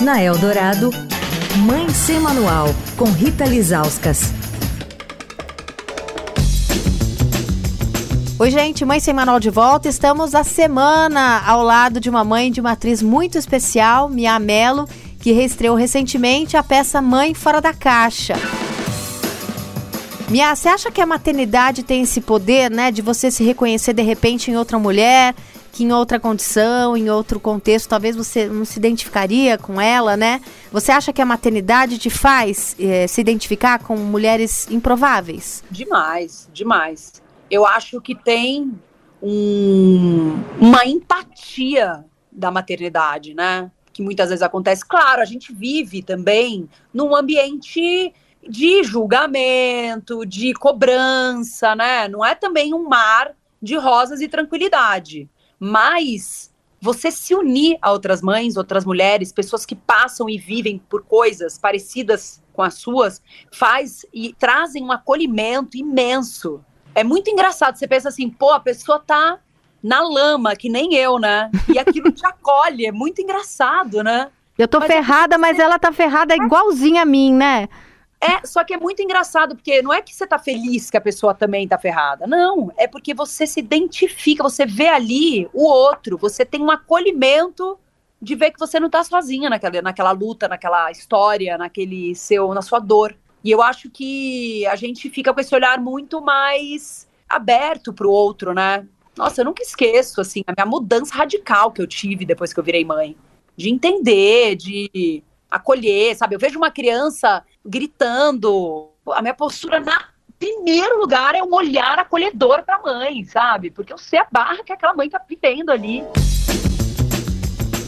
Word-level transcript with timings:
Na 0.00 0.20
Eldorado, 0.20 0.90
Mãe 1.58 1.88
Sem 1.90 2.18
Manual, 2.18 2.66
com 2.96 3.04
Rita 3.04 3.44
Lizauskas. 3.44 4.32
Oi, 8.36 8.50
gente, 8.50 8.84
Mãe 8.84 8.98
Sem 8.98 9.14
Manual 9.14 9.38
de 9.38 9.50
volta. 9.50 9.88
Estamos 9.88 10.34
a 10.34 10.42
semana 10.42 11.42
ao 11.46 11.62
lado 11.62 12.00
de 12.00 12.10
uma 12.10 12.24
mãe 12.24 12.50
de 12.50 12.60
uma 12.60 12.72
atriz 12.72 13.00
muito 13.00 13.38
especial, 13.38 14.08
Mia 14.08 14.38
Mello, 14.40 14.88
que 15.20 15.32
reestreou 15.32 15.76
recentemente 15.76 16.56
a 16.56 16.62
peça 16.62 17.00
Mãe 17.00 17.32
Fora 17.32 17.60
da 17.60 17.72
Caixa. 17.72 18.34
Mia, 20.28 20.56
você 20.56 20.68
acha 20.68 20.90
que 20.90 21.02
a 21.02 21.06
maternidade 21.06 21.82
tem 21.82 22.02
esse 22.02 22.20
poder, 22.20 22.70
né, 22.70 22.90
de 22.90 23.02
você 23.02 23.30
se 23.30 23.44
reconhecer 23.44 23.92
de 23.92 24.02
repente 24.02 24.50
em 24.50 24.56
outra 24.56 24.78
mulher, 24.78 25.34
que 25.70 25.84
em 25.84 25.92
outra 25.92 26.18
condição, 26.18 26.96
em 26.96 27.10
outro 27.10 27.38
contexto, 27.38 27.88
talvez 27.88 28.16
você 28.16 28.46
não 28.46 28.64
se 28.64 28.78
identificaria 28.78 29.58
com 29.58 29.80
ela, 29.80 30.16
né? 30.16 30.40
Você 30.72 30.92
acha 30.92 31.12
que 31.12 31.20
a 31.20 31.26
maternidade 31.26 31.98
te 31.98 32.08
faz 32.08 32.76
eh, 32.78 33.06
se 33.06 33.20
identificar 33.20 33.80
com 33.80 33.96
mulheres 33.96 34.68
improváveis? 34.70 35.64
Demais, 35.70 36.48
demais. 36.52 37.20
Eu 37.50 37.66
acho 37.66 38.00
que 38.00 38.14
tem 38.14 38.72
um, 39.20 40.38
uma 40.60 40.86
empatia 40.86 42.04
da 42.30 42.50
maternidade, 42.52 43.34
né? 43.34 43.70
Que 43.92 44.00
muitas 44.00 44.28
vezes 44.28 44.42
acontece. 44.42 44.86
Claro, 44.86 45.20
a 45.20 45.24
gente 45.24 45.52
vive 45.52 46.02
também 46.02 46.68
num 46.92 47.14
ambiente 47.16 48.12
de 48.48 48.82
julgamento, 48.82 50.24
de 50.24 50.52
cobrança, 50.54 51.74
né? 51.74 52.08
Não 52.08 52.24
é 52.24 52.34
também 52.34 52.74
um 52.74 52.88
mar 52.88 53.34
de 53.62 53.76
rosas 53.76 54.20
e 54.20 54.28
tranquilidade 54.28 55.28
mas 55.58 56.52
você 56.78 57.10
se 57.10 57.34
unir 57.34 57.78
a 57.80 57.90
outras 57.90 58.20
mães, 58.20 58.58
outras 58.58 58.84
mulheres, 58.84 59.32
pessoas 59.32 59.64
que 59.64 59.74
passam 59.74 60.28
e 60.28 60.36
vivem 60.36 60.78
por 60.78 61.02
coisas 61.02 61.56
parecidas 61.56 62.42
com 62.52 62.60
as 62.60 62.74
suas, 62.74 63.22
faz 63.50 64.04
e 64.12 64.34
trazem 64.38 64.84
um 64.84 64.92
acolhimento 64.92 65.78
imenso. 65.78 66.62
É 66.94 67.02
muito 67.02 67.30
engraçado, 67.30 67.76
você 67.76 67.88
pensa 67.88 68.10
assim, 68.10 68.28
pô, 68.28 68.50
a 68.50 68.60
pessoa 68.60 69.00
tá 69.00 69.38
na 69.82 70.02
lama, 70.02 70.54
que 70.54 70.68
nem 70.68 70.94
eu, 70.94 71.18
né? 71.18 71.50
E 71.72 71.78
aquilo 71.78 72.12
te 72.12 72.24
acolhe, 72.26 72.84
é 72.84 72.92
muito 72.92 73.22
engraçado, 73.22 74.02
né? 74.02 74.28
Eu 74.58 74.68
tô 74.68 74.78
mas 74.78 74.90
é 74.90 74.92
ferrada, 74.92 75.34
é... 75.36 75.38
mas 75.38 75.58
ela 75.58 75.78
tá 75.78 75.90
ferrada 75.90 76.36
igualzinha 76.36 77.02
a 77.02 77.06
mim, 77.06 77.32
né? 77.32 77.68
É, 78.24 78.46
só 78.46 78.64
que 78.64 78.72
é 78.72 78.78
muito 78.78 79.02
engraçado, 79.02 79.54
porque 79.54 79.82
não 79.82 79.92
é 79.92 80.00
que 80.00 80.14
você 80.14 80.26
tá 80.26 80.38
feliz 80.38 80.90
que 80.90 80.96
a 80.96 81.00
pessoa 81.00 81.34
também 81.34 81.68
tá 81.68 81.76
ferrada. 81.76 82.26
Não, 82.26 82.72
é 82.78 82.86
porque 82.86 83.12
você 83.12 83.46
se 83.46 83.60
identifica, 83.60 84.42
você 84.42 84.64
vê 84.64 84.88
ali 84.88 85.46
o 85.52 85.64
outro, 85.64 86.16
você 86.16 86.42
tem 86.42 86.62
um 86.62 86.70
acolhimento 86.70 87.78
de 88.22 88.34
ver 88.34 88.50
que 88.52 88.58
você 88.58 88.80
não 88.80 88.88
tá 88.88 89.04
sozinha 89.04 89.50
naquela, 89.50 89.82
naquela 89.82 90.10
luta, 90.12 90.48
naquela 90.48 90.90
história, 90.90 91.58
naquele 91.58 92.14
seu, 92.14 92.54
na 92.54 92.62
sua 92.62 92.78
dor. 92.78 93.14
E 93.44 93.50
eu 93.50 93.60
acho 93.60 93.90
que 93.90 94.66
a 94.68 94.74
gente 94.74 95.10
fica 95.10 95.34
com 95.34 95.40
esse 95.40 95.54
olhar 95.54 95.78
muito 95.78 96.22
mais 96.22 97.06
aberto 97.28 97.92
pro 97.92 98.10
outro, 98.10 98.54
né? 98.54 98.86
Nossa, 99.14 99.42
eu 99.42 99.44
nunca 99.44 99.62
esqueço, 99.62 100.22
assim, 100.22 100.42
a 100.46 100.52
minha 100.56 100.66
mudança 100.66 101.14
radical 101.14 101.70
que 101.70 101.82
eu 101.82 101.86
tive 101.86 102.24
depois 102.24 102.54
que 102.54 102.58
eu 102.58 102.64
virei 102.64 102.86
mãe. 102.86 103.14
De 103.54 103.68
entender, 103.68 104.56
de 104.56 105.22
acolher, 105.54 106.16
sabe? 106.16 106.34
Eu 106.34 106.38
vejo 106.38 106.58
uma 106.58 106.70
criança 106.70 107.42
gritando, 107.64 108.90
a 109.12 109.22
minha 109.22 109.34
postura 109.34 109.80
na 109.80 110.14
primeiro 110.38 110.98
lugar 110.98 111.34
é 111.34 111.42
um 111.42 111.54
olhar 111.54 111.98
acolhedor 111.98 112.62
para 112.64 112.76
a 112.76 112.82
mãe, 112.82 113.24
sabe? 113.24 113.70
Porque 113.70 113.92
eu 113.92 113.98
sei 113.98 114.18
a 114.18 114.26
barra 114.30 114.62
que 114.62 114.72
aquela 114.72 114.92
mãe 114.92 115.08
tá 115.08 115.20
vivendo 115.26 115.70
ali. 115.70 116.04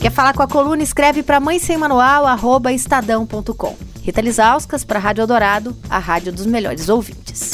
Quer 0.00 0.10
falar 0.10 0.32
com 0.32 0.42
a 0.42 0.48
coluna? 0.48 0.82
Escreve 0.82 1.22
para 1.22 1.40
mãe 1.40 1.58
sem 1.58 1.76
manual, 1.76 2.26
arroba 2.26 2.72
estadão.com. 2.72 3.76
Rita 4.02 4.20
Lisauskas 4.20 4.84
para 4.84 5.00
Rádio 5.00 5.22
Eldorado, 5.22 5.76
a 5.90 5.98
rádio 5.98 6.32
dos 6.32 6.46
melhores 6.46 6.88
ouvintes. 6.88 7.52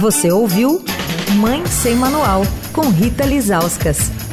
Você 0.00 0.32
ouviu 0.32 0.84
Mãe 1.38 1.64
Sem 1.66 1.94
Manual, 1.94 2.42
com 2.72 2.88
Rita 2.88 3.24
Lisauskas. 3.24 4.25